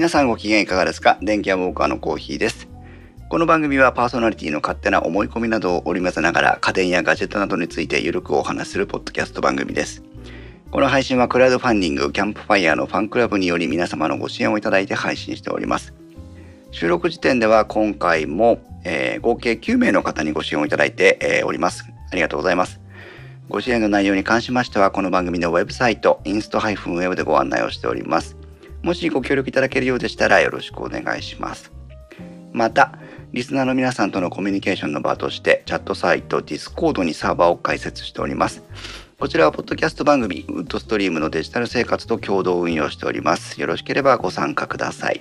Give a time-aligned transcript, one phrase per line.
[0.00, 1.18] 皆さんご機嫌いかがですか？
[1.20, 2.68] 電気屋ウォーカーのコーヒーです。
[3.28, 10.02] この番組はパーソナリティの勝手な思い込みなどを織り交ぜながら家電やガジェットなどについてゆるくお話しするポッドキャスト番組です。
[10.70, 15.92] この配信はクラウドファンディングキャンプファイヤーのファンクラブにより皆様のご支援をいただいて配信しております。
[16.70, 21.84] 収録時点では今回も、えー合計9名の方にご支援をいただいて、えーおります。
[22.10, 22.80] ありがとうございます。
[23.50, 28.39] ご支援の内容に関しましては、この番組のウェブサイト、インスト -web でご案内をしております。
[28.82, 31.72] もしご協力いただけるようでしたらよろしくお願いします。
[32.52, 32.92] また、
[33.32, 38.62] リスナーの皆さんとのコミュニケーションの場として、チャットサイト、Discord にサーバーを開設しております。
[39.18, 43.60] こちらは、ポッドキャスト番組、ウッドストリームのデジタル生活と共同運用しております。
[43.60, 45.20] よろしければご参加ください。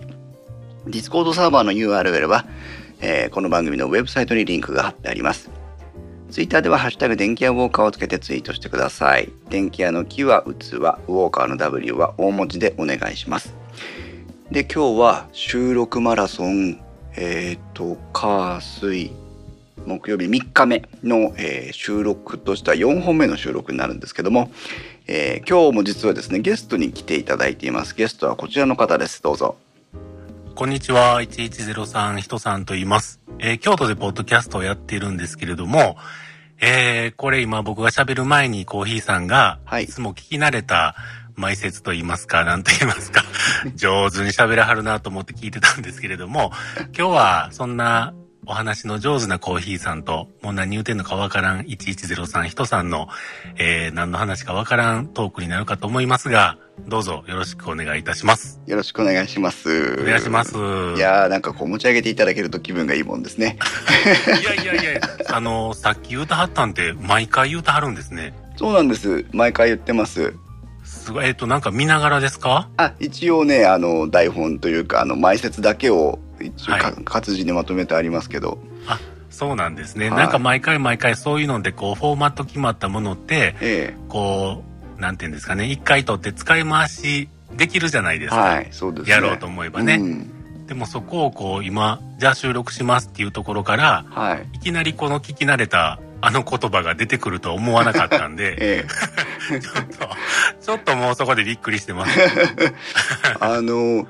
[0.88, 2.46] Discord サーバーの URL は、
[3.02, 5.59] えーこの番組のウェブサイトにリンクが貼ってあります。
[6.32, 9.32] ツイッターでは、ハッシュタグ電気屋ウォーカーをつけてツイートしてください。
[9.50, 13.56] 電気屋の木は器、ウォーカーの W は大文字でお願いします。
[14.52, 16.80] で、今日は収録マラソン、
[17.16, 19.12] えっ、と、火、水、
[19.88, 24.52] 木曜日3日目の、えー収録としては4本目の収録になるんですけども、
[25.08, 27.96] えー今日も実はですね、ゲストに来ていただいています。
[27.96, 29.24] ゲストはこちらの方です。
[29.24, 29.56] どうぞ。
[30.60, 33.22] こんにちは、1103人さんと言います。
[33.40, 35.96] えー京都でポッドキャストをやっているんですけれども、
[36.60, 40.98] えーこれ今僕が喋る前にコーヒーさんが、はいいつも聞き慣れた
[41.38, 43.24] 前説と言いますか、なんと言いますか、
[43.76, 46.52] 上手に喋らはるなと思って聞いてたんですけれども、
[46.88, 48.14] 今日はそんな
[48.50, 53.08] お話の上手なコーヒーさんと、もう何言うてんのかわからん1103人さんの、
[53.60, 58.60] えー何の話かわからんトークになるかと思いますが、どうぞよろしくお願いいたします。
[58.66, 60.00] よろしくお願いします。
[60.02, 60.56] お願いします。
[60.56, 60.58] い
[61.00, 63.60] やーなんかこう持ち上げていただけると気分がいいもんですね。
[64.42, 68.34] いやいやいや、あの、さっき言うたはったんって、毎回言うたはるんですね。
[68.58, 69.26] そうなんです。
[69.32, 70.34] 毎回言ってます。
[70.86, 72.68] すごい、えっと、なんか見ながらですか？
[72.78, 78.60] あ、一応ね、あの、台本というか、あの、前説だけを一応か、はい活字にまとめてありますけど。
[79.30, 80.10] そうなんですね。
[80.10, 84.64] はいなんか毎回毎回そういうので、こう、フォーマット決まったものって、えこ
[84.98, 88.42] う、なんていうんですかね、一回取って使い回しできるじゃないでえすか。
[88.42, 89.12] はい、そうですね。
[89.12, 89.96] やろうと思えばね。
[89.96, 90.32] うん
[90.70, 94.58] でもそこをこう、今、じゃあ収録しますっていうところから、はい。
[94.58, 98.86] いきなりこの聞き慣れたあの言葉が出てくるとは思わなかったんで、 え
[99.52, 100.10] え ちょっと、
[100.62, 102.20] ちょっともうそこでびっくりしてます。
[103.40, 104.08] あの、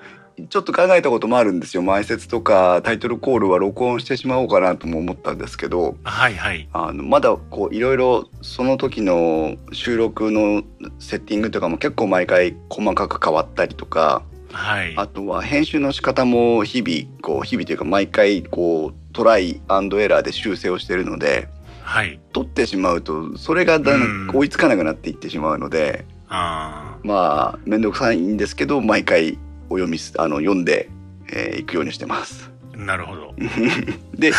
[0.47, 1.83] ちょっと考えたこともあるんですよ。
[1.83, 6.67] 前説とかタイトルコールは録音してしまおうかなとも思ったんですけど、はいはい。
[6.73, 10.63] あの、まだこう、いろいろその時の収録の
[10.99, 14.93] セッティングとかも結構毎回細かく変わったりとか、はい。
[14.97, 21.47] あとは編集の仕方も日々、こう、日々というか毎回こう、トライアンドエラーで修正をしているので、
[21.83, 22.19] はい。
[22.33, 23.93] 撮ってしまうと、それがだ
[24.33, 30.89] 追いつかなくなっていってしまうので、あまあ、めんどくさいんですけど、毎回お読みす、あの、読んで、
[31.31, 32.49] えー行くようにしてます。
[32.73, 33.33] あ、なるほど。
[34.17, 34.31] で、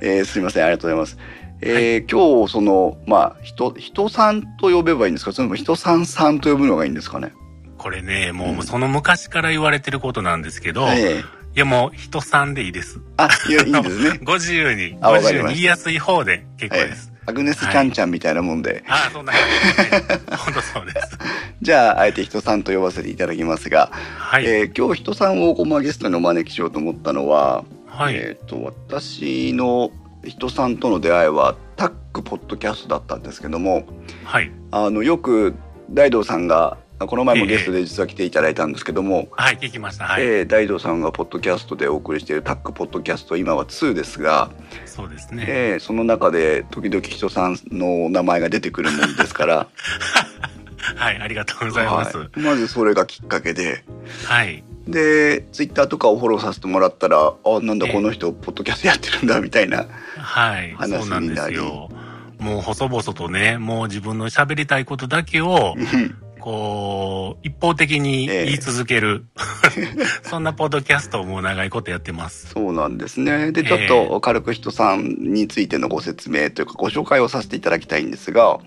[0.00, 1.18] えー すいません、ありがとうございます。
[1.62, 5.32] えー今日、その、まあ、人、人さんと呼べばいいんですか？
[5.32, 7.32] それとも人さんさんと呼ぶのがいいんですかね？
[7.78, 11.22] これね、もうんうその昔から言われてることなんですけど、いえ
[11.54, 13.00] えやもう人さんでいいです。
[13.16, 14.18] あ、いや、いいんですね。
[14.24, 17.12] ご自由に、ご自由に言いやすい方で結構です。
[17.26, 18.84] アグネスちゃんちゃんみたいなもんで。
[18.88, 20.20] ああ、そんな感じですね。
[20.36, 21.18] 本当そうです。
[21.60, 24.46] じゃあ、あえて人さんと呼ばせていただきますが、はい。
[24.46, 28.14] えー今日人さんをまあゲストにお招きしようと思ったのは、はい。
[28.14, 29.90] えっ、と、私の
[30.24, 33.86] 人さんとの出会いはタックポッドキャストだったんですけども、
[34.24, 34.50] はい。
[34.70, 35.54] あの、よく
[35.90, 40.06] 大道さんが、この前もゲストで実は来ていただいたんですけども、はい、聞きました。
[40.06, 40.22] はい。
[40.24, 44.50] えー大道さんがポッドキャストでお送りしているタックポッドキャスト、今は2ですが、
[44.86, 45.44] そうですね。
[45.46, 49.66] えーその中で時々人さんの名前が出てくるもんですから、
[50.96, 52.16] はい、ありがとうございます。
[52.16, 53.84] はいまずそれがきっかけで、
[54.24, 54.64] はい。
[54.88, 59.86] で、ツイッターとかをフォローさせてもらったら、あ、なんだええこの人、ポッドキャストやってるんだ、みたいな。
[60.16, 60.72] はい。
[60.72, 61.90] 話そうなんでになりすよ。
[62.38, 65.74] もう細々とね、もう自分の喋りたいことだけを、
[66.46, 69.24] こう、一方的にええ言い続ける。
[70.22, 72.50] そんなポッドキャストをもう長いことやってます。
[72.50, 73.50] そうなんですね。
[73.50, 78.60] で、ええちょっと軽く人さんについてのご説明というかご紹介をさせていただきたいんですが、は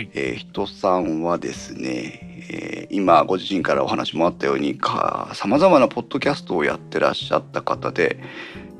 [0.00, 0.10] い。
[0.12, 8.18] えー人さんはですね、えー今ご自身からお話もあったようにか様々なポッドキャストをやってらっしゃった方で、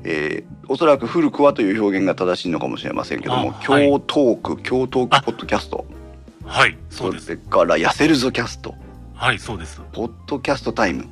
[0.03, 5.85] えーおそらく古くはという表現が正しいのかもしれませんけども、あはい京トーク、京トークポッドキャスト、
[6.51, 7.29] はい、そうです。
[7.29, 8.75] れから痩せるぞキャスト、
[9.15, 9.81] はい、そうです。
[9.93, 11.07] ポッドキャストタイム、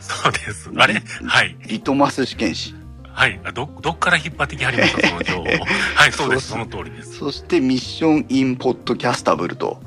[0.00, 0.70] そうです。
[0.76, 1.02] あれ？
[1.26, 1.56] はい。
[1.66, 2.82] リトマス試験紙、
[3.12, 3.38] はい。
[3.44, 5.42] あど、どっから引っ張ってきはりました、その情報。
[5.94, 6.48] はい、そうです。
[6.48, 7.18] その通りです。
[7.18, 9.78] そしてミッションインポッドキャスタブルと、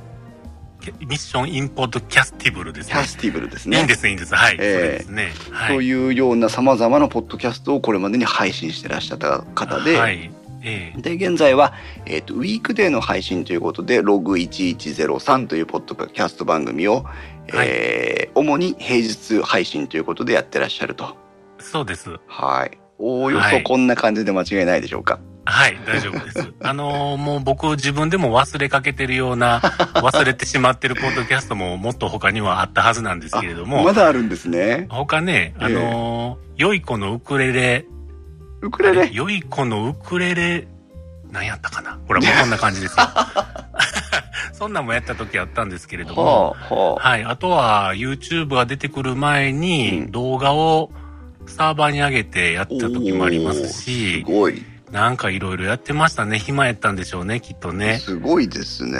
[0.99, 2.93] ミッションインポッドキャスティブルですね。
[2.93, 3.77] キャスティブルですね。
[3.77, 4.35] いいんです、いいんです。
[4.35, 4.57] はい。
[4.59, 5.33] ええそれですね。
[5.51, 5.75] はい。
[5.75, 10.31] というような様々なポッドキャストをこれまでに配信してらっしゃった方で、はい。
[10.63, 11.73] ええで、現在は、
[12.05, 17.05] えっ、と、ウィークデーの配信ということで、ログ1103というポッドキャスト番組を、
[17.53, 21.17] えー主に平日配信ということでやってらっしゃると。
[21.59, 22.17] そうです。
[22.27, 22.77] はい。
[22.97, 25.19] おおよそはいこんな感じで間違いないでしょうか？
[25.43, 26.53] はい、大丈夫です。
[26.63, 29.59] あのーもう僕自分でも忘れかけてるような、
[29.99, 34.85] 忘れてしまってるポッドキャストももっと他にはあったはずなんですけれども、まだあるんですね。
[34.89, 37.85] 他ね、あのー良い子のウクレレ、
[38.61, 39.09] ウクレレ。
[39.11, 40.67] 良い子のウクレレ、
[41.31, 41.99] 何やったかな？
[42.07, 43.05] ほら、もうこんな感じですよ。
[44.53, 46.55] そんなんもやった時あったんですけれども、
[46.99, 47.23] はい。
[47.23, 50.91] あとは、YouTube が出てくる前うに、ん動画を
[51.47, 54.63] サーバーに上げてやった時もありますしす、ごい。
[54.91, 56.37] なんかいろいろやってましたね。
[56.37, 57.97] 暇やったんでしょうね、きっとね。
[57.97, 58.99] すごいですね。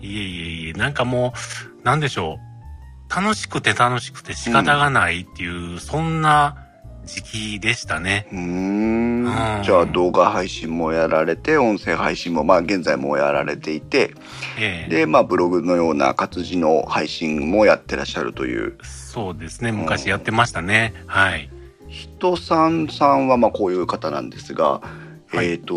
[0.00, 1.34] いえいえいえ、なんかも
[1.82, 3.14] う、なんでしょう。
[3.14, 6.61] 楽しくて楽しくて仕方がないっていう、そんな
[7.04, 8.26] 時期でしたね。
[8.32, 14.14] うーんうんじゃあ動画配信もやられて音声配信もまあ現在もやられていて
[14.58, 19.72] ええでまあブログのような活字の配信もやってらっしゃるというそうですね。
[19.72, 20.94] 昔やってましたね。
[21.06, 21.50] はい。
[21.88, 24.80] 人さんさんはまあこういう方なんですが、
[25.28, 25.74] はいえっ、と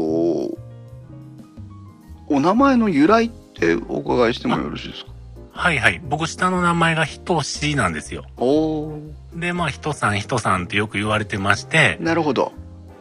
[2.27, 5.11] お名前の由来ってお伺いしてもよろしいですか？
[5.51, 6.01] はいはい。
[6.03, 8.25] 僕下の名前がひとしなんですよ。
[8.37, 8.99] おー
[9.35, 12.53] で、まあ、ひとさんひとさんってよく言われてまして、なるほど。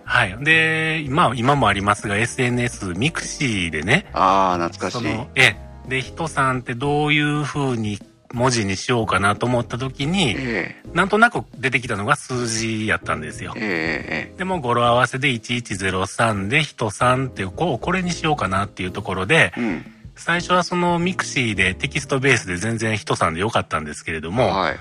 [0.04, 0.36] はい。
[0.44, 5.08] で、今、今もありますが、SNS、 mixi でね、ああ懐かしい。
[5.34, 7.98] ええ、で、ひとさんってどういう風に
[8.32, 13.54] 文字にしようかなと思った時に、えなんとなく出てきたのが数字やったんですよ。
[13.56, 13.60] え。
[13.60, 19.86] ええでも語呂合わせで1103でひとさんってこう、これにしようかなっていうところでえ、うん。
[20.16, 24.76] 最初はその mixi でテキストベースで全然ひとさんでよかったんですけれども、はい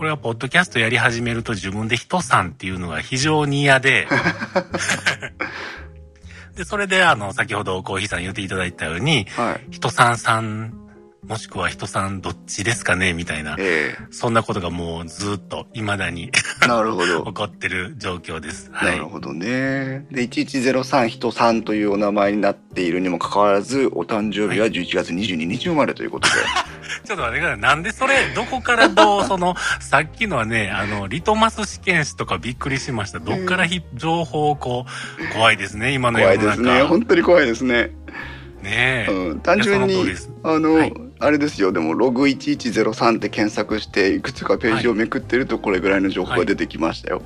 [0.00, 4.08] これはポッドキャストやり始めると自分で人さんっていうのが非常に嫌で、
[6.56, 9.66] で、それであの、先ほどコーヒーさん言っていただいたように、はい。
[9.70, 10.79] 人さんさん、
[11.26, 16.30] もしくは人さんどっちですかねみたいな、えそんなことがもうずっと未だに
[16.64, 18.70] えなるほど 起こってる状況です。
[18.72, 19.04] はないる。
[19.04, 20.06] ほどね。
[20.10, 26.34] で、1103人さんというお名前になっているにもかかわらず、お誕生日は11月22日生まれということで。
[27.04, 27.60] ちょっと待ってください。
[27.60, 33.20] なんでそれ、どこからどう、その、 さっきのはね、あの、リトマス試験紙とかびっくりしました。
[33.20, 34.86] どっからひ、情報をこ
[35.18, 36.54] う、怖いですね、今の世怖の中。
[36.54, 36.82] いですね。
[36.82, 37.92] 本当に怖いですね。
[38.62, 39.12] ねえ。
[39.12, 40.04] うん、単純に
[40.42, 47.22] あの、はいあれですよ、でも、ログ1103って検索して、いくつかページをめくってると、これぐらいの情報が出てきましたよ。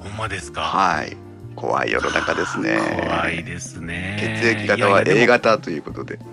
[0.00, 0.62] ほんまですか？
[0.62, 1.16] はい。
[1.56, 2.78] 怖い世の中ですね。
[3.06, 4.40] 怖いですね。
[4.42, 6.18] 血液型は A 型ということで。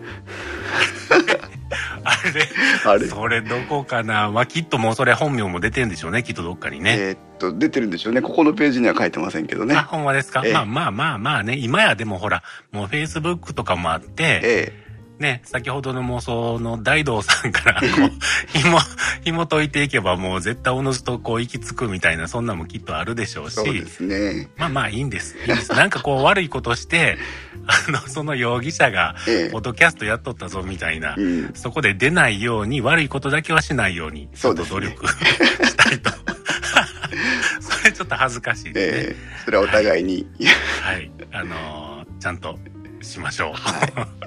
[2.03, 4.31] あれ、あれそれどこかな？
[4.31, 6.95] まあ、きっともうそれ本名も出てんでしょうね、きっとどっかにね。
[6.97, 8.21] えーっと、出てるんでしょうね。
[8.21, 9.83] ここのページには書いてませんけどねあ、。
[9.83, 10.41] ほんまですか？
[10.45, 14.86] ええまあまあまあまあね、今やでもほら、もう Facebook とかもあって、え
[15.19, 18.11] ね、先ほどの妄想の大道さんから、こう、
[18.57, 18.79] 紐、
[19.23, 24.47] 紐解いていけばもう絶対おのずとこう行き着くみたいな、そんなんもきっとあるでしょうし、えそうですね。
[24.57, 25.35] まあまあいいんです。
[25.37, 25.71] いいんです。
[25.71, 27.17] なんかこう悪いことして、
[27.65, 31.51] あの、その容疑者が、ええポッドキャストやっとったぞみたいな、うん。
[31.55, 36.11] そこで出ないように悪いことだけはしないように、ちょっと努力 したいと。
[37.59, 39.03] それちょっと恥ずかしいですね。
[39.09, 40.27] ええそれはお互いに、
[40.81, 41.09] はい。
[41.31, 41.87] あのー
[42.19, 42.57] ちゃんと
[43.01, 43.53] しましょう。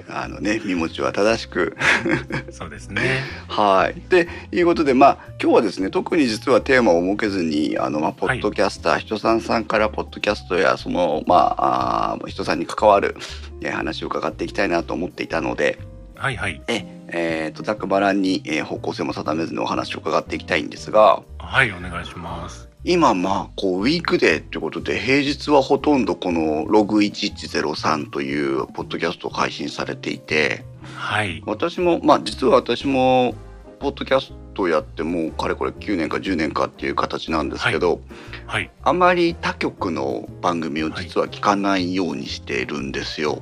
[0.09, 1.77] あのね、身持ちは正しく。
[2.51, 3.21] そうですね。
[3.47, 4.01] はい。
[4.09, 13.15] で、いうことで、まあ、今日はですね、特に実はテーマを設けずに、あの、まあ、ポッドキャスター、人さんさんから、ポッドキャストや、その、まあ、あー人さんに関わる、
[13.61, 15.79] えー話を伺っていきたいなと思っていたので、
[16.15, 16.61] はいはい。
[16.67, 22.70] え、えーと、ざっくばらんに、えー方向性も定めずにお話を伺っていきたいんですが、はい、お願いします。
[22.83, 31.43] 今まあこうウィークデーってことで平日はほとんどこのログ1103というポッドキャストを配信されていてはい。
[31.45, 33.35] 私もまあ実は私も
[33.79, 38.01] ポッドキャストやってもうかれこれ9年か10年かっていう形なんですけど、
[38.45, 38.69] はい。
[38.83, 43.41] あまり他局の番組を実は聞かないようにしているんですよ。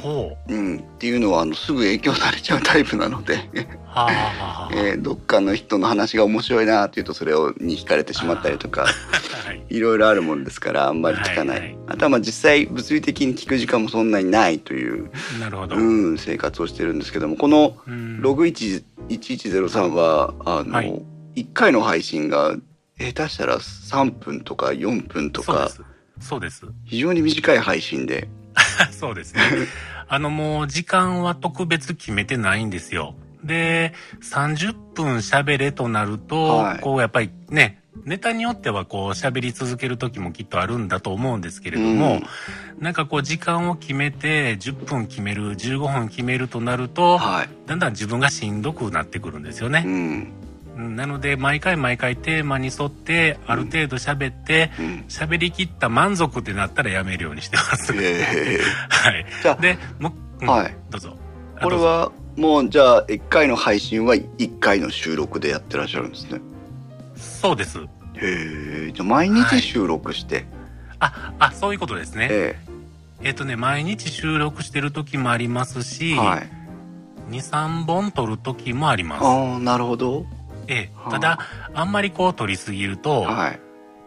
[0.00, 0.52] ほう。
[0.52, 3.36] うん、っていうのはあのすぐ影響されちゃうタイプなので、
[3.86, 9.62] はあ、はあはあ、 えーどっかの人の話が面白いなっていうとそれをに惹かれてしまったりとかはい。
[9.70, 15.74] いろいろあるもんですからあんまり聞かない、はいはいあとはまあ実際物理的に聞く時間もそんなにないという、なるほど。
[15.74, 21.02] うん、生活をしてるんですけどもこのうんログ1 1103はあの、はい
[21.36, 22.56] 1回の配信が
[22.98, 25.90] 下手したら3分とか4分とかそうです。
[26.20, 26.66] そうです。
[26.84, 28.28] 非常に短い配信で、
[28.92, 29.40] そうですね。
[30.12, 33.14] あのもう時間は特別決めてないんですよ。
[33.44, 42.22] で、30分喋れとなると、はいこうやっぱりね、ネタによってはこう喋り続ける時もきっとあるんだと思うんですけれども、
[42.80, 47.48] なんかこう時間を決めて10分決める、15分決めるとなると、はい。
[47.66, 49.84] だんだん自分がしんどくなってくるんですよね。
[49.86, 50.32] うん。
[50.80, 55.04] うんなので、毎回毎回テーマに沿って、ある程度喋って、うん。
[55.08, 57.92] 喋り切った満足ってなったらやめるようにしてます。
[57.94, 58.58] え
[58.88, 59.26] はい。
[59.42, 60.76] じゃあで、も、うんはい。
[60.90, 61.16] どうぞ。
[61.56, 66.40] あこれはもうじゃあ1回の配信は1回の収録でやってらっしゃるんですね。
[67.16, 67.78] そうです。
[67.78, 67.84] へ
[68.88, 68.92] え。
[68.92, 70.46] じゃあ毎日収録して。
[71.00, 72.28] あ、あ、そういうことですね。
[72.30, 72.58] え
[73.22, 76.48] えっ、とね、毎日収録してる時もありますえし、はい。
[77.30, 79.24] 2、3本撮る時もあります。
[79.24, 80.24] ああ、なるほど。
[80.68, 81.38] ええはあただ、
[81.74, 83.60] あんまりこう撮りすぎると、はい。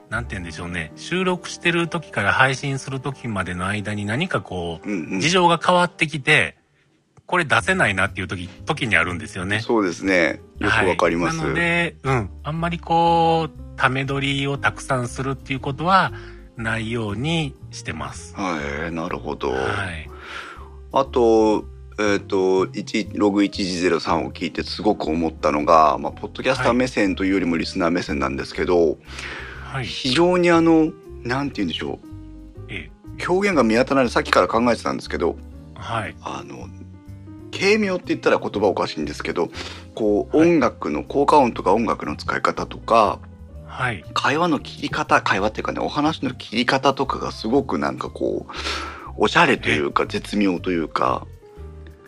[0.10, 5.20] なんて言うんでしょうね、収録してる時から配信する時までの間に何かこう、うんうん。
[5.20, 6.58] 事情が変わってきて、
[7.26, 9.62] これ出せないなっていう時、時にあるんですよね。
[9.62, 10.42] そうですね。
[10.60, 11.38] よくわかります。
[11.38, 12.30] はい、なので、うん。
[12.44, 16.12] あんまりこう、ため撮りをたくさんするっていうことは
[16.58, 18.36] ないようにしてます。
[18.36, 19.52] はい、なるほど。
[19.52, 20.10] はい。
[20.92, 21.66] あと、
[22.00, 28.98] えっ、と、1ログ1103を聞いてすごく思ったのが、まあ、ポッドキャスター目線というよりもリスナー目線なんですけど、
[29.64, 29.86] はい。
[29.86, 30.92] 非常にあの、
[31.24, 32.00] なんて言うんでしょ
[32.70, 33.32] ええう。
[33.32, 35.36] 表現が見当たらない、さっきから考えてたんですけど、
[35.76, 36.16] はい。
[36.22, 36.68] あの、
[37.52, 39.50] 軽妙って言ったら言葉おかしいんですけど、
[39.94, 43.20] こう、はい音楽の、効果音とか音楽の使い方とか、
[43.68, 44.04] はい。
[44.14, 48.52] 会話の切り方、会話っていうかね、お話の切り方とかがすごくなんかこう、
[49.18, 51.26] おしゃれというか、絶妙というか、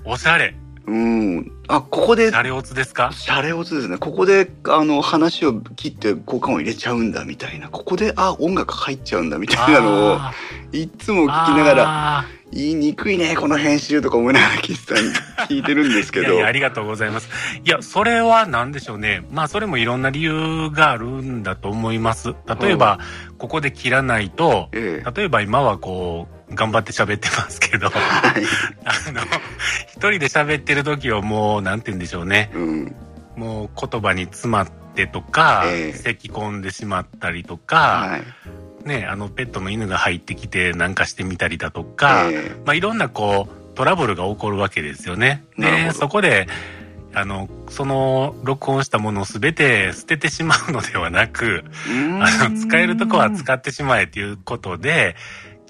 [0.05, 0.55] おしゃれ。
[0.87, 1.51] うん。
[1.67, 3.09] あ、ここでシ、ャレオツですか？
[3.11, 3.97] シャレオツですね。
[3.97, 7.69] ここで、あの、話を切って効果音入れちゃうんだ、みたいな。
[7.69, 10.33] ここで、あ、音楽入っちゃうんだ、みたいなのを、あ
[10.71, 11.83] いつもー聞きながら、
[12.19, 16.27] あ言いにくいね、この編集とか思いながら聞いてた 聞いてるんですけど。
[16.27, 17.29] ーいやいや、ありがとうございます。
[17.65, 19.25] いや、それは何でしょうね。
[19.31, 22.35] まあ、それもいろんな理由があるんだと思います。
[22.61, 22.99] 例えば、
[23.39, 25.11] ここで切らないと、ええ。
[25.15, 28.43] 例えば今はこう、頑張って喋ってますけど、はい。
[28.85, 29.21] あの、
[29.87, 32.51] 一人で喋ってる時はもう、なんて言うんでしょうね。
[32.53, 32.95] うん。
[33.35, 38.87] もう言葉に詰まってとか、ええ咳込んでしまったりとか、はい。
[38.87, 45.43] ね、あの、ペットの犬が入ってきてなんかしてみたりだとか、ええまあ、いろんなこう、トラブルが起こるわけですよね。
[45.57, 46.47] で、そこで、
[47.13, 51.63] あの、その、録音したものをすべて捨ててしまうのではなく、
[52.21, 55.15] あの、使えるとこは使ってしまえということで、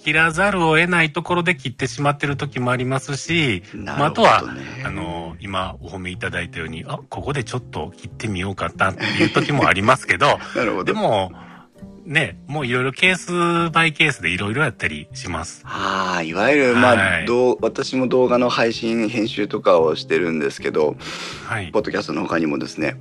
[0.05, 4.43] 切らざるを得ないところで切ってしまってる時もありますし、なまあ、あとは。
[4.83, 10.83] あの、今お褒めいただいたように、あ、ここでちょっと切ってみようかなっていう時もありますけど、 なるほど。
[10.83, 11.31] でも、
[12.05, 15.63] ね、もういろいろケースバイケースでいろいろやったりします。
[15.65, 20.97] ああ、いわゆる、まあ、はいどう私も動画の配信、編集とかをしてるんですけど、
[21.47, 21.79] はいポ。
[21.79, 22.97] ッドキャストの他にもですね、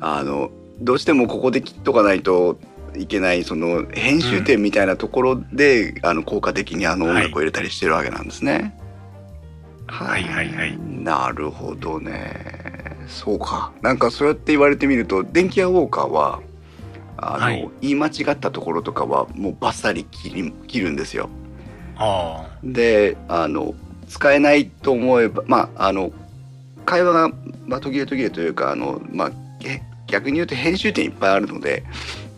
[0.00, 2.58] あの、どうしてもここで切っとかないと
[2.96, 8.74] いけない、その、編集点みたいなところで、あの、効果的にあの音楽を入れたりしてるわけなんですね。
[9.86, 12.96] はいはいはいなるほどね。
[13.06, 13.72] そうか。
[13.82, 16.40] なんかそうやって言われてみると、電気屋ウォーカーは、
[17.16, 21.28] あの、はい言い間違ったところとかはもうバッサリ切り切るんですよ。
[21.96, 23.74] あであの
[24.08, 26.12] 使えないと思えばまああの
[26.84, 27.30] 会話が、
[27.66, 31.84] まあ、途切れ途切れというかあの、まあ、げ逆に言うと編集点いっぱいあるので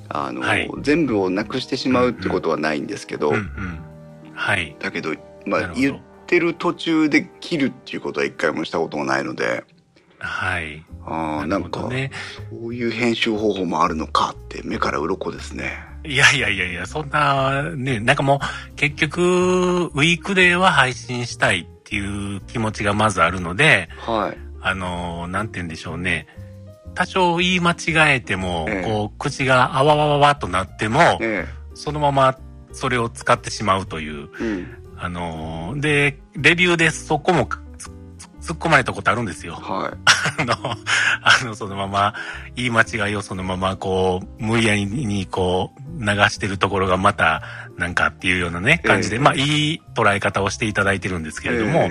[0.09, 3.37] あの、はい全部をなくしてしまうってことはないんですけど、あ。
[3.37, 3.81] うんうん。
[4.35, 4.77] はい。
[4.79, 5.15] だけど、
[5.47, 9.65] まあ、言ってる途中で切るっていうことは一回もしたことがないので
[10.19, 10.85] はい。
[11.05, 12.11] あーなんか、ね。
[12.51, 15.79] そういう編集方法もあるのかって目から鱗ですね。
[16.05, 24.39] いやいやいやいや、そんな、ね、なんかもう、結局、ウィークデーは配信したいっていう気持ちがまずあるので、はい。
[24.61, 26.27] あの、なんて言うんでしょうね。
[26.99, 32.37] 多少言い間違えても、ええこう、口があわわわわとなっても、えそのまま
[32.73, 34.29] それを使ってしまうという。
[34.41, 34.45] え。
[34.45, 34.67] うん。
[35.01, 37.49] あのーで、レビューでそこも
[38.41, 39.55] 突っ込まれたことあるんですよ。
[39.55, 39.93] は
[40.39, 40.55] あの、
[41.23, 42.15] あの、そのまま、
[42.57, 47.43] 言い間違いをそのまま、こう、無理やりに、こう、流してるところがまた、
[47.77, 49.41] なんかっていうようなね、感じで、ええまあ、い
[49.75, 51.43] い捉え方をしていただいてるんですい。
[51.43, 51.91] けれども、ええ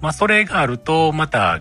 [0.00, 1.60] まあ、それがあると、また、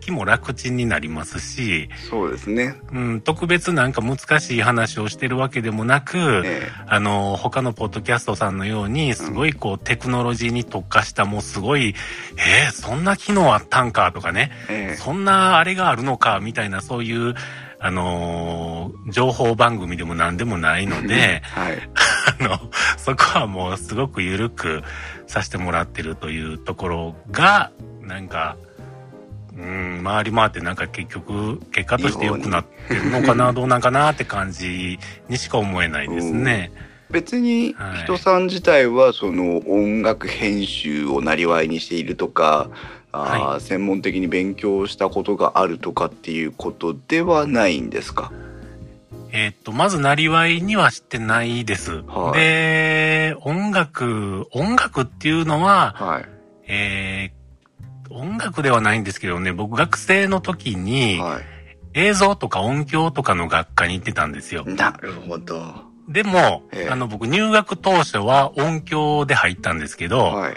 [0.00, 2.74] 気も楽ちんになりますし、そうですね。
[2.92, 11.94] うん、特別なんか難しい話をしてるわけでもなく、えあの、他のポッドキャストさんのように、すごいこう、テクノロジーに特化した、もうすごい、
[12.36, 14.50] えー、そんな機能あったんかとかね。
[14.98, 17.34] そんなあれがあるのか、みたいな、そういう、
[17.82, 21.78] あのー情報番組でも何でもないので、はい。
[22.40, 22.60] あの、
[22.96, 24.82] そこはもうすごく緩く
[25.26, 27.70] させてもらってるというところが、
[28.02, 28.56] なんか、
[29.62, 34.98] ううん、回り回ってなんか結局、結果として良くなってるのかな、どうなんかなって感じ
[35.28, 36.72] にしか思えないですね。
[37.10, 42.70] 別にはい人さん自体はその音楽編集をなりわいにしているとか、
[43.12, 48.30] あー専門的に勉強したことがあるとかっていうことではないんですか？
[49.32, 52.02] えーっと、まず、なりわいにはしてないです。
[52.06, 52.38] はい。
[52.38, 56.24] で、音楽、音楽っていうのは、はい。
[56.66, 57.39] えー
[58.10, 61.40] 音楽ではないんですけどね、僕学生の時には
[61.94, 64.64] 映像とか音響とかの学科に行ってたんですよ。
[64.66, 64.74] い。
[64.74, 65.90] なるほど。
[66.08, 66.90] でも、ええ。
[66.90, 70.56] あの僕入学当初は音響で入ったんですけど、はい。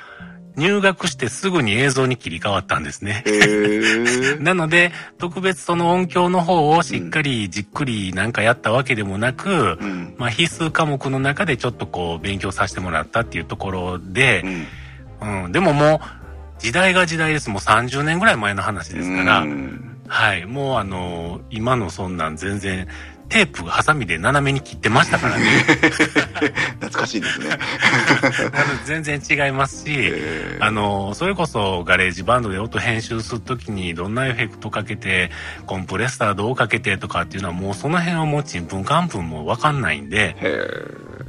[0.56, 3.24] 入学してすぐに映像に切り替わったんですね。
[3.26, 4.38] へえ。
[4.42, 10.16] なので、特別その音響の方をしっかりじっくりなんかやったわけでもなく、うん。
[10.18, 14.44] まあ必須科目の中でちょっとこう勉強させてもらったっていうところで
[15.22, 15.44] う、ん。
[15.46, 16.23] うん、でももう
[16.64, 17.50] 時代が時代です。
[17.50, 20.00] もう30年ぐらい前の話ですから、うん。
[20.08, 22.88] はい、もうあの今のそんなん全然、
[23.28, 25.46] テープ、ハサミで斜めに切ってましたからね。
[26.80, 27.58] 懐かしいですね。
[28.86, 30.14] 全然違いますし、
[30.62, 35.32] あの、それこそ GarageBand で音編集するときにどんなエフェクトかけて、
[35.66, 40.38] コンプレッサーどうかけてとかっていうのはもうその辺はもうちんぷんかんぷんもわかんないんで、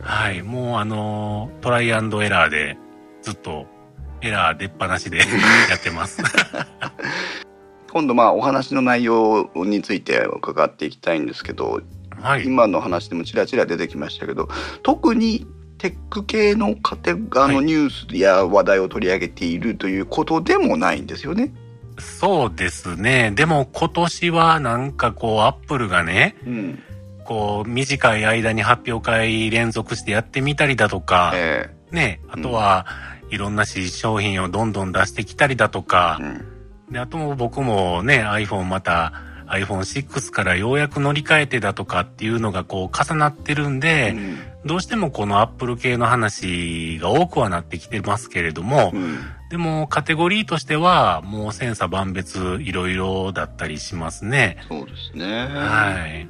[0.00, 2.76] はい、もうあの、トライアンドエラーで
[3.22, 3.73] ずっと
[4.24, 5.18] エラー出っ放しで
[5.70, 6.22] やってます。
[7.92, 11.80] 今度まあお話の内容について伺っていきたいんですけど
[12.20, 12.44] はい。
[12.44, 14.48] 今の話でもちらちら出てきましたけど
[14.82, 15.46] 特に
[15.78, 21.52] テック系のカテあのはいニュースや話題を取り上げているということでもないんですよね。
[21.98, 23.32] そうですね。
[23.34, 26.82] でも今年はなんかこう、アップルがね、うん
[27.24, 32.86] こう、短い間に発表会連続してやってみたりだとか、えね、あとは、
[33.34, 36.44] いろんな新商品をどんどん出してきたりだとかえ、うん
[36.90, 39.12] で、あとも僕もね、iPhone また
[39.46, 49.18] iPhone6 からようやく乗り換えてだとかっていうのがこう重なってるんで、うんどうしてもこの Apple 系の話が多くはなってきてますけれども、うん
[49.50, 54.56] でもカテゴリーとしてはもう千差万別いろいろだったりしますね。
[54.68, 55.46] そうですね。
[55.48, 56.28] はい。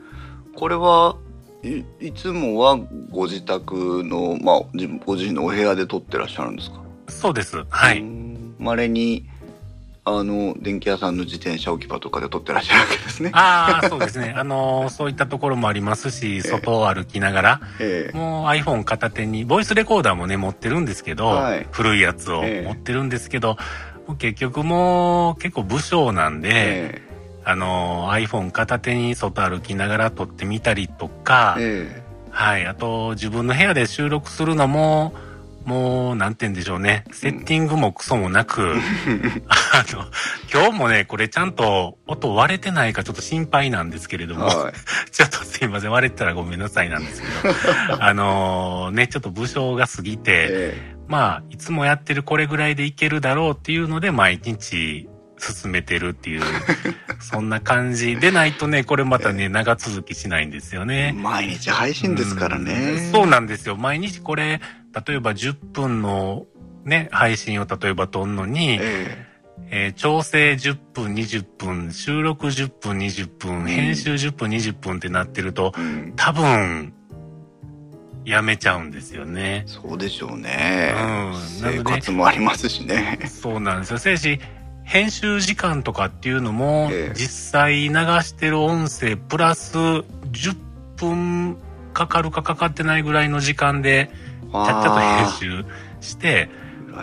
[0.56, 1.16] これは
[1.62, 2.76] いいつもは
[3.10, 4.60] ご自宅のまあ
[5.06, 6.84] ご自身のお部屋で撮ってらっしゃるんですか？
[7.08, 7.64] そうです。
[7.68, 8.02] はい。
[8.58, 9.28] まれに
[10.06, 13.30] あの電気屋さんの自転車置き場とかで撮ってらっしゃるわけですね。
[13.32, 14.34] ああ、そうですね。
[14.36, 23.56] あのーそういったところもありますし、外を歩きながら、ええもう iPhone 片手に、ボイスレコーダーもね、持ってるんですけど、はい古いやつをええ持ってるんですけど、
[24.06, 27.02] もう結局もう結構武将なんで、え
[27.46, 35.14] あのー iPhone 片手に外歩きながら撮ってみたりとかえ、えはい、あと自分の部屋で収録するのも、
[35.64, 37.05] もう、なんて言うんでしょうね。
[37.12, 38.74] セッティングもクソもなく、
[39.48, 40.05] あの、
[40.53, 44.72] 今日もね、これちゃんと音割れてないかちょっと心配なんですけれども、えはい。
[45.11, 47.55] ちょっとすいません、割れてたらごめんなさいなんですけど、
[48.05, 55.09] あのね、ちょっと武将が過ぎて、えまあ、いつもやってるこれぐらいでいけるだろうっていうので、毎日
[55.52, 56.42] 進めてるっていう、
[57.20, 61.12] そんな感じでないとね、これまたね、長続きしないんですよえね。
[61.16, 62.72] 毎日配信ですからね。
[62.72, 63.76] うんそうなんですよ。
[63.76, 64.61] 毎日これ、
[65.07, 66.46] 例えば10分の
[66.85, 69.26] ね、配信を例えば撮んのに、え
[69.70, 76.12] えー調整10分、20分、収録10分、20分、編集10分、20分ってなってるとえ、うん。
[76.16, 76.92] 多分、
[78.24, 79.64] やめちゃうんですよね。
[79.66, 80.94] そうでしょうね。
[80.96, 83.18] うん生活もありますしね。
[83.26, 83.98] そうなんですよ。
[83.98, 84.40] せやし、
[84.85, 87.14] 編集時間とかっていうのも、ええ。
[87.14, 90.05] 実際流してる音声プラス10
[90.97, 91.57] 分
[91.92, 94.11] かかるかかかってないぐらいの時間で、
[94.53, 95.64] ちゃっちゃと編集
[96.01, 96.49] して、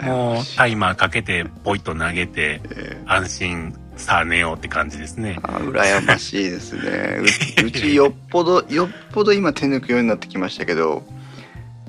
[0.01, 3.03] 集もうタイマーかけて、ポイッと投げて、ええ。
[3.05, 5.37] 安心、さあ寝ようって感じですね。
[5.43, 7.19] あ羨ましいですね。
[7.61, 11.03] う うちよっぽどよっぽど今手抜くようになってきましたけど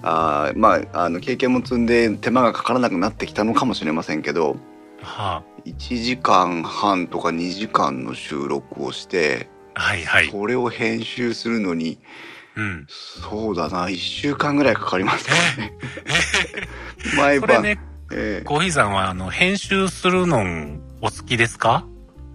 [0.03, 4.57] あーまああの経験も積んで手間がかからなくなってきたのかもしれませんけど
[5.03, 10.31] は1時間半とか2時間の収録をしてあ、はいはい。
[10.31, 11.99] それを編集するのに
[12.57, 12.87] うん。
[12.88, 15.73] そうだな1週間ぐらいかかりますね。
[17.17, 17.79] 毎晩、ね、
[18.12, 20.45] えコーヒーさんは、あの、編集するの
[21.01, 21.87] お好きですか？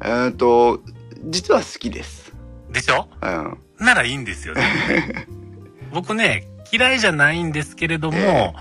[0.03, 0.82] ええーと
[1.30, 2.34] 実は好きです、
[2.71, 3.08] でしょ？
[3.21, 4.63] うん、ならいいんですよね。
[5.93, 8.53] 僕ね、嫌いじゃないんですけれども、え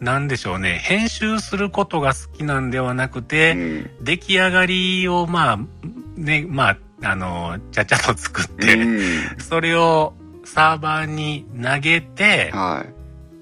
[0.00, 3.90] なんでしょうね、編集することが好きなんではなくて、うん。
[4.04, 5.58] 出来上がりを、まあ、
[6.16, 9.00] ね、まあ、あの、ちゃちゃと作って、うん。
[9.38, 12.92] それをサーバーに投げて、はい。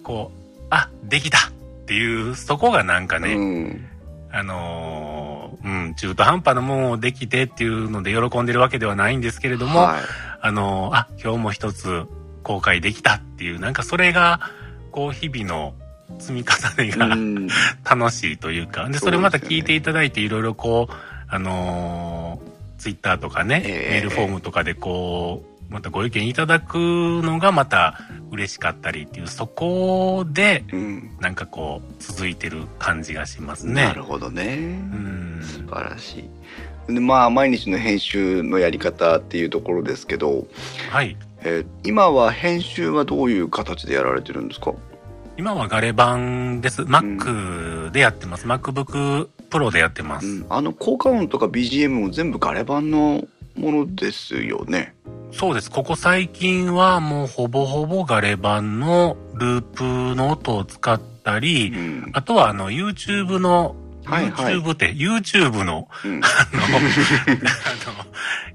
[0.02, 1.50] こう、あ、できたっ
[1.86, 3.86] ていう、そこがなんかね、うん。
[4.32, 10.02] あのーうん、中途半端なものをできてっていうので喜んでるわけではないんですけれども、はい。
[10.40, 12.04] あのーあ、今日も一つ
[12.42, 14.40] 公開できたっていう、なんかそれが、
[14.90, 15.74] こう、日々の
[16.18, 17.48] 積み重ねが、うん
[17.88, 20.94] 楽しいというか、で、それまた聞いていただいていろいろこう、
[21.28, 22.40] あの
[22.78, 27.98] ツイッターとかね、ええメールフォームとかでこう、またご意見いただくのがまた
[28.30, 33.84] 嬉しかったりっていう、そこで、うんなんかこう、続いてる感じがしますね。
[33.84, 34.44] なるほどね。
[34.54, 35.40] うん。
[35.42, 36.20] 素晴らし
[36.88, 36.92] い。
[36.94, 40.46] でまあ毎日の編集のやり方っていうところですけど、
[40.90, 41.16] はい。
[41.42, 44.72] えー今は編集はどういう形でやられてるんですか？
[45.38, 46.82] 今はガレ版です。
[46.82, 48.46] Mac でやってます。
[48.46, 50.26] MacBook Pro でやってます。
[50.26, 53.22] うん、あの効果音とか BGM も全部ガレ版の
[53.54, 54.94] ものですよね。
[55.32, 55.70] そうです。
[55.70, 64.54] ここ最近はもうほぼほぼガレ版のループの音を使ったり、うんあとはあの YouTube の、はいはい。
[64.54, 66.20] YouTube って YouTube の、うん。
[66.24, 66.80] あの、あの、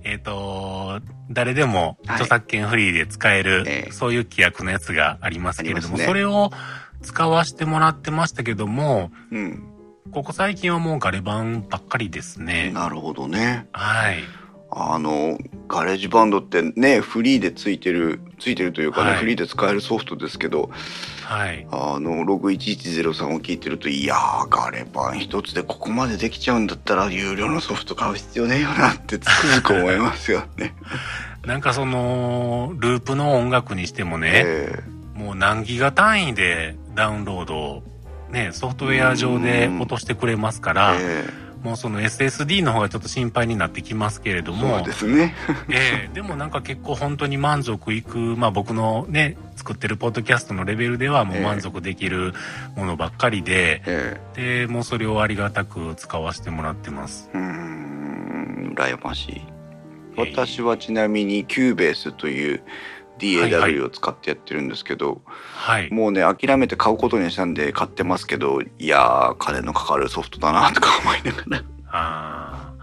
[0.04, 2.16] えっ、と、誰でもはい。
[2.16, 3.92] 著作権フリーで使える、ええ。
[3.92, 6.06] そういう規約のやつがありますけれども、ね。
[6.06, 6.52] それを
[7.02, 9.64] 使わせてもらってましたけども、うん、
[10.12, 12.72] ここ最近はもうガレバンばっかりですね。
[12.74, 13.68] なるほどね。
[13.72, 14.20] はい。
[14.74, 15.38] あの
[15.68, 19.20] GarageBand ってねフリーでついてるついてるというかね、はい。
[19.20, 20.70] フリーで使えるソフトですけど
[21.32, 21.66] はい。
[21.72, 30.76] あのログ1103を聞いてるといやーガレバン一つでここまでできちゃうんだったら有料のソフト買う必要ねえよなってつくづく思いますよね。
[31.48, 34.84] なんかその、ループの音楽にしてもね、え
[35.16, 37.84] もう何ギガ単位でダウンロードを
[38.30, 41.26] ね、ソフトウェア上で落としてくれますかえら、え
[41.64, 45.36] もうその SSD の方がちょっと心配になってきますけれどえもそう、ですね。
[45.70, 52.34] ええでもなんか結構本当に満足いく、まあ僕のね、作ってるポッドキャストのレベルではもう満足できる
[52.76, 57.30] ものばっかりで、えで、もうそれをありがたく使わせてもらってます。
[57.34, 59.42] えうーん羨ましい。
[60.18, 62.62] 私はちなみに Cubase という
[63.22, 65.22] DAW を使ってやってるんですけど、
[65.56, 65.92] はい。
[65.92, 71.64] もうね諦めて買うことにしたんで買ってますけどいやー金のかかるソフトだなとか思いながら。
[71.88, 72.74] あ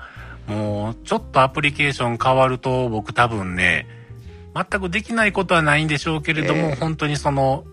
[0.46, 0.52] あ。
[0.52, 3.86] もう、ちょっとアプリケーション変わると、僕多分ね、
[4.54, 6.74] 全くできないことはないんでしょうけれども、ええ。
[6.76, 7.64] 本当にその、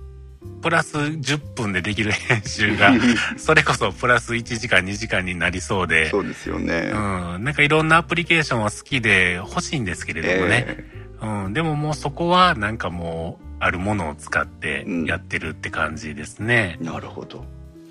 [0.62, 2.94] プラス10分でできる編集が、
[3.38, 15.06] それこそプラス1時間2時間になりそうで、そうですよね、うん、なんかいろんなアプリケーションは好きで欲しいんですけれどもね、えうん、でももうそこはなんかもう、あるものを使ってうん。
[15.06, 16.78] やってるって感じですね。
[16.82, 17.46] えなるほど。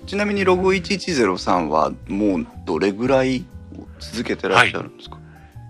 [0.05, 3.43] ちなみにログ1103はもうどれぐらい
[3.99, 5.17] 続けてらっしゃるんですか、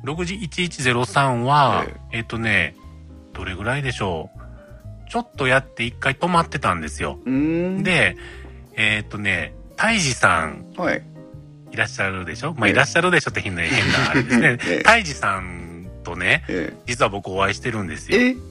[0.03, 2.19] ログジ1103は、ええ。
[2.21, 2.75] っ、とね、
[3.33, 4.29] どれぐらいでしょ
[5.07, 5.09] う？
[5.09, 7.19] ちょっとやって一回止まってたんですよ。
[7.25, 7.83] うーん。
[7.83, 8.17] で、
[8.75, 11.01] えっ、とね、大治さんはい。
[11.71, 12.53] いらっしゃるでしょ？
[12.53, 12.73] まあ、ええ。
[12.73, 14.57] いらっしゃるでしょって変な、変なあれですね。
[15.15, 15.64] さん
[16.05, 18.17] とね、え実は僕お会いしてるんですよ。
[18.21, 18.35] え？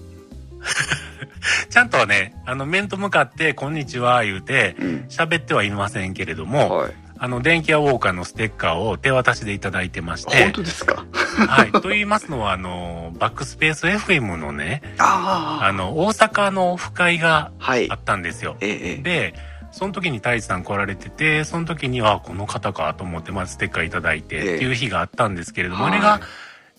[1.71, 5.05] ちゃんとはね、あの、面と向かって、こんにちは、言うて、うん。
[5.09, 6.93] 喋ってはいませんけれども、はい。
[7.19, 11.05] あの、電気屋ウォーカーのステッカーを手渡しでいただいてまして本、当ですか？
[11.49, 11.73] はい。
[11.73, 17.91] と言いますのは、あの、バックスペース FM のね、あああの、大阪のオフ会がはい。
[17.91, 18.57] あったんですよ。
[18.61, 19.03] ええええ。
[19.03, 19.35] で、
[19.71, 25.93] その時に太一さん来られてて、その時には、この方かと思って、まずステッカーいただいて、ええっていう日があったんですけれども、はい。
[25.93, 26.21] あれが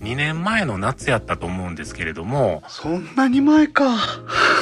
[0.02, 3.98] 2年前の夏やったと思うんですけれども、そんなに前か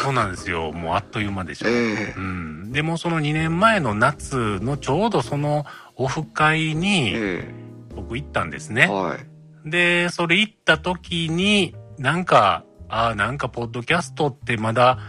[0.03, 0.71] そうなんですよ。
[0.71, 1.67] もうあっという間でしょ。
[1.67, 2.71] ええうん。
[2.71, 5.65] でもその2年前の夏のちょうどその
[5.95, 7.47] オフ会にえ
[7.95, 8.87] 僕行ったんですえね。
[8.87, 9.33] はい
[9.65, 14.99] で、それ行った時に、なんか、ああ、なんかポッドキャストってまだ、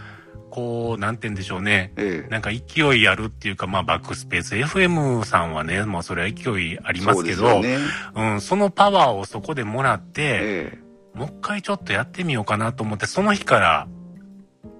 [0.55, 1.91] こう、なんて言うんでしょうね。
[1.97, 2.29] ええ。
[2.29, 4.55] なんか勢いあるっていうか、まあバックスペース。
[4.55, 7.77] FM さんはね、まあそれは勢いありますけど、そうね。
[8.15, 10.77] うん、そのパワーをそこでもらって、え
[11.13, 13.87] もう一回ちょっとやってみようかなと思って、その日から、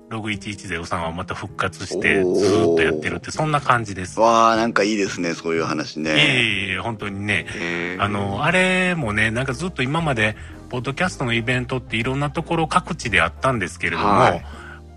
[0.07, 2.29] ログ1103はまた復活して、ず
[2.71, 4.21] っとやってるって、そんな感じです。
[4.21, 6.11] えわあなんかいいですねそういう話ね。
[6.11, 7.47] いえいえ本当にね。
[7.53, 8.01] ええ。
[8.01, 10.37] あの、あれもね、なんかずっと今まで、
[10.69, 14.45] ポッドキャストのイベントっていろんなところ各地であったんですけれども、はい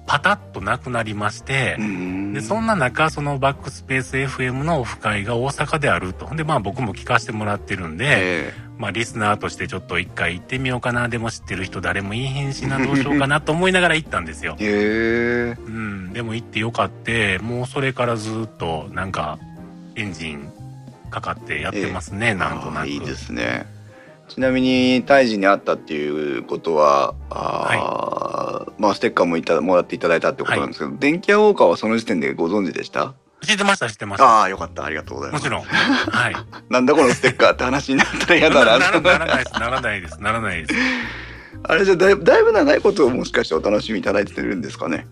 [0.08, 6.26] パタッとなくなりましてう、んで、そんな中、そのバックスペース FM のオフ会が大阪であると。
[6.26, 11.08] ほんで、まあ僕も聞かせてもらってるんで、えまあリスナーとしてちょっと一回行ってみようかな。
[11.10, 14.64] でも知ってる人誰もいいへんしな、どうしようかなと思いながら行ったんですよえ。
[14.64, 14.68] へ
[15.50, 16.12] えうん。
[16.14, 19.38] でも行ってよかって、もうそれからずっとなんか
[19.94, 20.50] エンジン
[21.10, 22.88] かかってやってますね、なんとなく。
[22.88, 23.66] いいですね
[24.28, 33.14] ちなみに胎児に会ったっていうことはあー、まあステッカーもいたもらっていただいたってことなんですけど、電気屋ウォーカーはその時点でご存知でした？
[33.40, 34.24] 知ってました、知ってました。
[34.26, 34.84] ああ、よかった。
[34.84, 35.42] ありがとうございます。
[35.42, 35.62] もちろん。
[35.64, 36.34] はい。
[36.68, 38.78] なんだこのステッカーって話になったら嫌だな。
[38.78, 40.80] ならならないです、ならないです、ならないです。
[41.62, 45.06] あれじゃだいぶ、だいぶ長いことをもしかしてお楽しみいただいてるんですかね？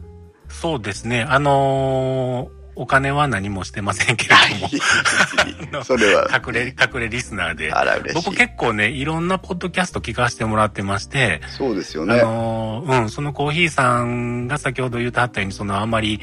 [0.48, 1.22] そうですね。
[1.28, 4.34] あのーお金は何もしてませんけれ
[5.70, 6.28] ども、 それは。
[6.30, 7.72] 隠れ、隠れリスナーで。
[7.72, 8.14] あら、嬉しい。
[8.14, 12.20] 僕結構ね、いろんなポッドキャスト聞かせてもらってまして、そうですよあね。
[12.20, 16.20] のーうん、そのコーヒーさんが先ほど言ってはったように、そのあんまり、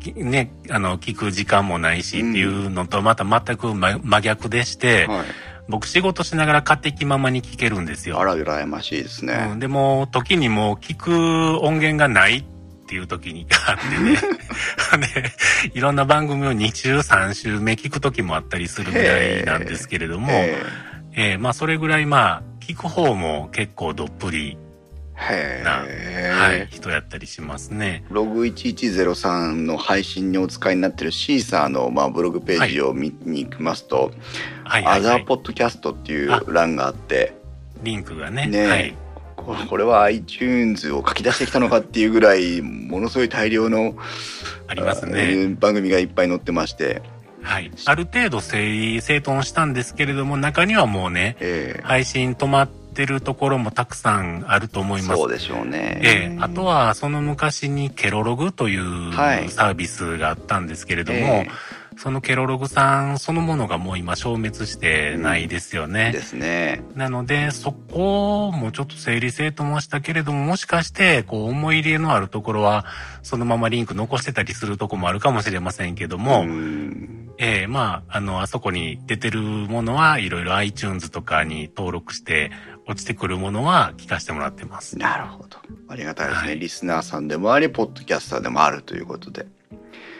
[0.00, 5.24] きね、あの、聞く時間もないしっていうのと、また全く真真逆でして、はい。
[5.68, 8.20] 僕仕事しながら勝手気ままに聞けるんですよ。
[8.20, 9.58] あら、羨ましいですうねん、。
[9.58, 12.55] でも、時にもう聞く音源がないって
[12.94, 14.16] いう時にあってね。
[15.14, 15.32] で、
[15.74, 20.56] いろんな番組を2週、3週目聞く時もあったりするぐらいなんですけれども、え
[21.18, 24.58] えーまあそれぐらいまあ、聞く方も結構どっぷり
[25.18, 25.84] えな。
[26.46, 28.04] はい、人やったりしますね。
[28.10, 34.12] ログ1103の配信にお使いになってるシーサーの、まあ、ブログページを見に行きますと、
[34.64, 35.24] はい、はい、アザーはい。
[35.24, 37.34] ポッドキャストっていう欄があって、
[37.82, 38.46] リンクがね。
[38.46, 38.96] ねえはい。
[39.46, 43.94] ここれは iTunes を書き出してきたのかっていうぐらい、ものすごい大量の、
[44.66, 45.18] ありますえね。
[45.44, 47.00] ー番組がいっぱい載ってまして、
[47.42, 47.70] はい。
[47.84, 56.00] ある程度整理整頓したんですけれども、中にはもうね、えー配信止まってるところもたくさんあると思いますそうでしょうね。
[56.02, 61.48] ええ、あとはその昔にケロログというはいサービスがあったんですけれども、え
[61.96, 66.12] そのケロログさんそのものがもう今消滅してないですよえね。
[66.12, 66.82] ですね。
[66.94, 72.84] なので、そこもちょっと整理整頓もしたけれども、もしかして、こう、思い入れのあるところは、
[73.22, 82.50] そのままリンク残してたりするとこもあるかもしれませんけども、んええまあ、あの、あそこに出てるものはいろいろ iTunes とかに登録して、
[82.86, 84.96] 落ちてくるものは聞かせてもらってます。
[84.96, 85.58] なるほど。
[85.88, 86.48] ありがたいですね。
[86.48, 89.46] はいリスナーさんでもあり、ポッドキャスターでもあるということで。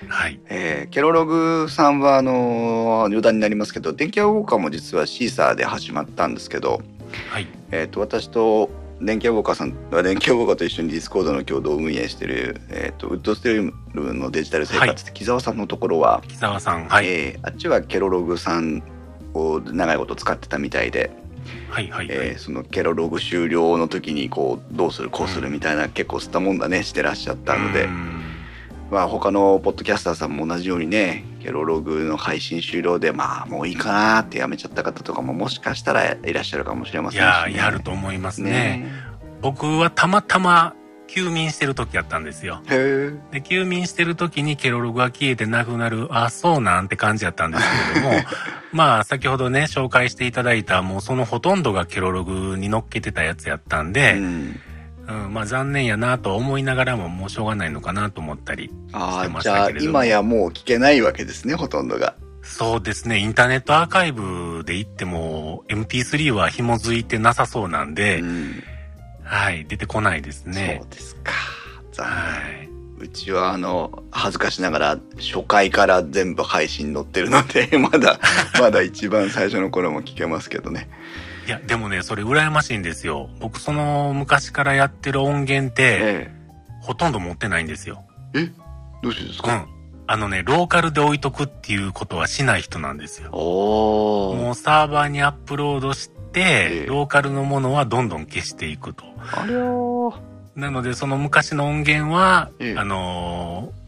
[0.08, 0.40] はい。
[0.48, 6.80] えーケロログさんはあの余談になりますけど電気屋ウォーカーも実は Seesaa で始まったんですけど、
[7.30, 7.46] はい。
[7.70, 16.88] えー、と私と電気屋ウォーカーさん電気屋ウォーカーと一緒に Discord の共同運営してる、えー、とウッドストリームのデジタル生活って木澤さんのところは、木沢さん。
[16.88, 17.06] はい。
[17.06, 18.82] えーあっちはケロログさん
[19.34, 21.10] を長いこと使ってたみたいで、
[21.68, 22.16] はいはいはい。
[22.16, 27.88] えーそのケロログ終了の時にこうどうするこうするみたいな、結構すったもんだねしてらっしゃったのでう。
[27.88, 28.22] ん
[28.90, 38.50] まあ他のポッドキャスターさんも同じようにねケロログの配信終了でまあもういいかなってやめちゃった方とかももしかしたらいらっしゃるかもしれませんし、いややると思いますね。
[38.50, 38.90] ね
[39.42, 40.74] 僕はたまたま
[41.06, 42.62] 休眠してる時やったんですよ。
[42.68, 48.22] で、休眠してる時にケロログが消えてなくなる、あ、そうなんて感じやったんですけれども、
[48.72, 54.60] まあ、先ほどね、紹介していただいた、もうそのほとんどがケロログに乗っけてたやつやったんで、うん、
[55.08, 59.90] うん、まあ残念やなと思いながらももうしょうがないのかなと思ったりしてまああじゃあしたけれども。
[59.90, 68.62] 今やもう聞けないわけですねほとんどがそうですね、インターネットアーカイブで言っても MP3 は紐づいてなさそうなんで、うん
[69.24, 70.86] はい、出てこないですねそ。
[70.86, 71.32] うですか
[71.92, 72.76] 残は念い。
[72.98, 78.18] うちはあの恥ずかしながら初回から全部配信載ってるので まだ
[78.58, 80.88] まだ一番最初の頃も聞けますけどね
[81.46, 83.30] いや、でもね、それ羨ましいんですよ。
[83.38, 86.30] 僕、その昔からやってる音源って、え
[86.82, 88.04] ほとんど持ってないんですよ。
[88.34, 88.40] え？
[88.40, 88.52] え
[89.02, 89.66] どうしてですか、うん。
[90.08, 93.30] あのね、ローカルで置いとくっていうことはしない人なんですよ。
[93.30, 99.04] もうサーバーにアップロードして、ええローカルのものはどんどん消していくと。
[99.32, 100.14] ありゃー
[100.56, 103.86] なので、その昔の音源は、ええあのー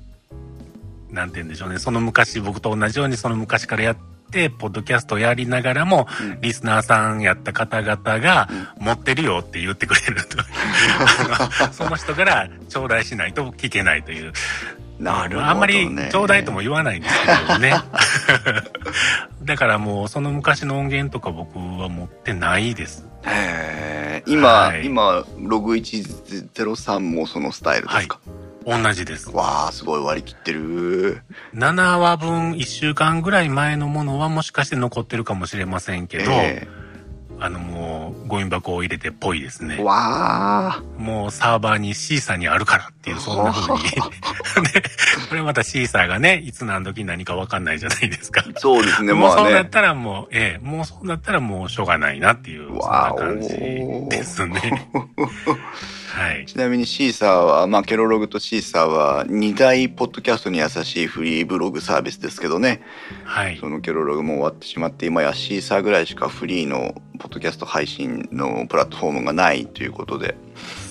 [1.14, 1.78] なんて言うんでしょうね。
[1.78, 4.17] その昔、僕と同じようにその昔からやって、
[4.58, 10.38] ポッドキャストをやりながらも、うんリスナーさんやった方々が、持ってるよって言ってくれると。
[11.72, 14.32] その人から頂戴しないと聞けないという。
[14.98, 15.50] なるほど、ね。
[15.50, 17.14] あんまり頂戴とも言わないんです
[17.46, 17.74] けどね。
[19.42, 23.06] だからもうその昔の音源とか僕は持ってないです。
[23.24, 28.18] へー今、はい今、ログ103もそのスタイルですか、
[28.66, 29.30] 同じです。
[29.30, 31.22] わあ、すごい割り切ってる。
[31.54, 36.68] 7話分1週間ぐらい前のものはもしかして残ってるかもしれませんけど、え
[37.40, 39.82] あのもうゴミ箱を入れてっぽいですえね。
[39.82, 40.82] わあ。
[40.98, 43.80] もうサーバーにシーサーにあるからっていう、そんな風に。
[44.72, 44.82] で、
[45.30, 48.44] これまたシーサーがね、いつ何時に何かわかんないじゃないですか。
[48.56, 49.42] そうですね、もうまあね。
[49.44, 54.88] そうなったらもう、ええ、もうそうなったらもうしょうがないなっていう、そんな感じですね。
[56.18, 56.46] はい。
[56.46, 62.82] ちなみにシーサーは、まあ、ケロログとシーサーは2大ポッドキャストに優しいフリーブログサービスですけどね。
[63.22, 63.68] はいそ。
[63.68, 70.36] のケロログも終わってしまって、今やシーサーぐらいしかフリーのポッドキャスト配信のプラットフォームがないということで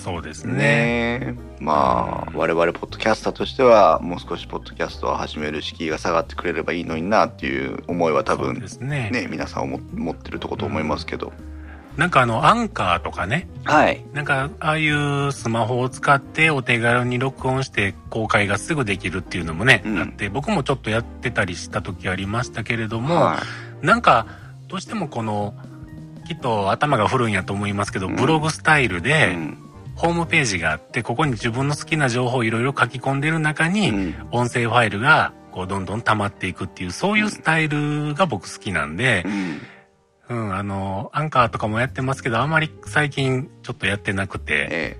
[0.04, 0.54] そうですね。
[0.54, 9.10] ねまあ我々ポッドキャスターとしてはもう少しポッドキャストを始める敷居が下がってくれればいいのになっていう思いは多分ね。
[9.10, 11.32] ね皆さん思持ってるとこと思いますけど、
[11.98, 14.04] なんかあの、アンカーとかね、はい。
[14.12, 19.98] なんか、ああいうスマホを使ってお手軽に録音して公開がすぐできるっていうのもね、うん。
[19.98, 23.42] あって、僕もちょっとやってたりした時ありましたけれども、は
[23.82, 24.26] なんか、
[24.68, 25.54] どうしてもこの、
[26.28, 28.14] きっと頭が古いんやと思いますけど、うん。
[28.14, 29.58] ブログスタイルい、で、うん。
[29.96, 34.14] ホームページがあって、ここに自分の好きな情報をいろいろ書き込んでる中に、うん。
[34.30, 39.60] 音声ファイルが、こう、どんどん溜まっていくっていう、そういうスタイルが僕好きなんでう、ん
[40.28, 44.96] うん、あの、アンカーとかもやってますけど、あんまり最近ちょっとやってなくて、え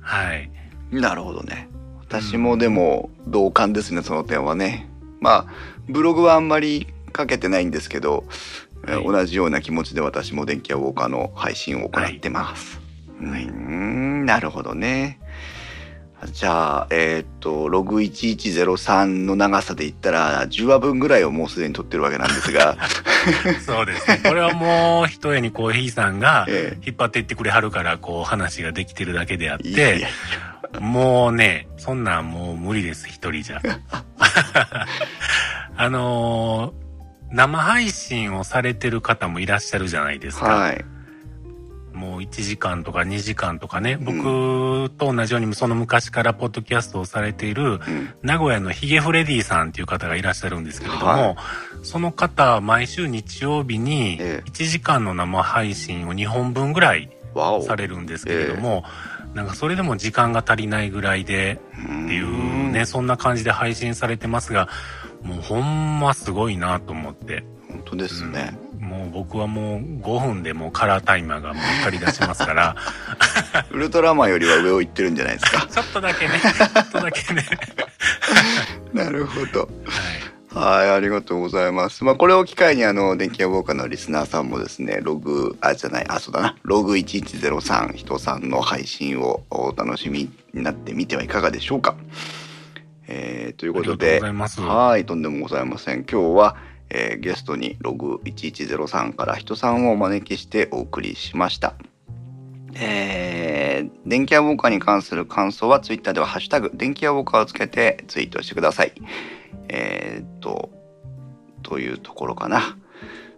[0.00, 0.50] はい。
[0.92, 1.68] えなるほどね。
[2.00, 4.88] 私もでも同感ですねその点はね。
[5.20, 5.46] まあ
[5.88, 8.24] ブログはあんまり書けてないんですけど、
[8.86, 9.04] えはい。
[9.04, 12.80] 同じような気持ちで私も電気屋ウォーカーの配信を行ってます、
[13.20, 15.18] うーんなるほどね
[16.32, 22.76] じゃあえーっとログ1103の長さで言ったら10話分ぐらいをもうすでに撮ってるわけなんですが、
[23.64, 24.20] そうですね。
[24.24, 30.06] これはもう、ひとえにコーヒーさんが、え引っ張っていってくれはるから、こう、話ができてるだけであっえいやいて
[30.74, 33.60] や、もうね、そんなんもう無理です、一人じゃ。
[35.76, 36.84] あのー
[37.32, 40.46] 生配信をされてる方もいらっしゃるじゃないですか。
[40.46, 40.84] はい
[41.94, 47.80] もう1時間とか2時間とかね、僕と同じようにその昔からポッドキャストをされている、うん。
[48.22, 51.36] 名古屋のヒゲフレディさんっていう方がいらっしゃるんですけれども、は
[51.82, 54.50] その方、毎週日曜日にええ。
[54.50, 57.10] 1時間の生配信を2本分ぐらい
[57.66, 58.84] されるんですけれども、
[59.34, 64.68] なんかそれでも時間が足りないぐらいでっっていうね、そんな感じで配信されてますが、
[65.22, 67.44] もうほんますごいなと思って。
[67.68, 72.76] 本当ですね、もう僕はもう5分でもうカラータイマーがもう光り出しますから、
[73.70, 77.44] ウルトラマンよりは上を行ってるんじゃないですか ちょっとだけね、 ちょっとだけね。
[78.92, 80.34] なるほどはい。
[80.54, 82.04] はい、ありがとうございます。
[82.04, 91.96] まあ、これを機会に、あの、電気屋ウォーカーのリスナーさんもですね、ログ、あ、じゃない、あ、そうだな、ログ1103人さんの配信をお楽しみになってみてはいかがでしょうか。
[93.08, 96.04] えー、ということありがとうで、ございますはい、とんでもございません。
[96.04, 96.56] 今日は、
[96.90, 101.74] えーゲストにログ1103から人さんをお招きしてお送りしました。
[102.76, 108.92] えー、電気屋ウォーカーに関する感想はツイッターではハッシュタグ電気屋ウォーカーをつけてツイートしてください。
[109.68, 110.70] えーっと、
[111.62, 112.76] というところかな。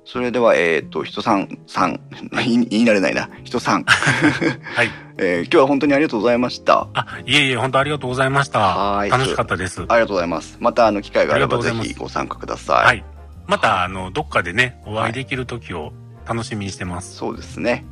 [0.04, 2.00] それでは、えーっと、人さん、さん、
[2.32, 3.28] 言い慣れないな。
[3.42, 3.84] 人さん。
[3.84, 4.90] はい。
[5.18, 6.88] えー今日は本当にありがとうございました。
[6.94, 8.60] あ、いえいえ、本当ありがとうございました。
[8.60, 9.80] はい楽しかったです。
[9.88, 10.58] ありがとうございます。
[10.60, 12.86] また、あの、機会があればぜひご参加ください。
[12.86, 13.15] はい。
[13.46, 15.92] また、あの、どっかでね、お会いできる時を
[16.26, 17.14] 楽しみにしてます。
[17.16, 17.84] そうですね。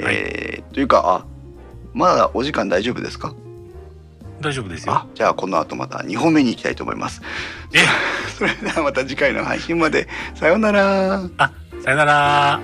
[0.00, 1.24] はいえーというか、あ、
[1.92, 3.32] まだお時間大丈夫ですか？
[4.40, 7.22] 大丈夫ですよあ。、じゃあこの後また2本目に行きたいと思います。
[7.72, 7.78] え？
[8.36, 10.08] それではまた次回の配信まで。
[10.34, 11.22] さようなら。
[11.38, 11.50] あ、
[11.84, 12.60] さよなら。